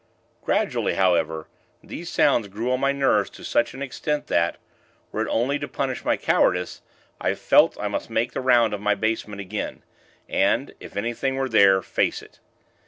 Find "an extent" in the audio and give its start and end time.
3.75-4.25